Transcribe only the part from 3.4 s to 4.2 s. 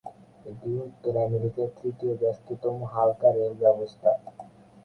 ব্যবস্থা।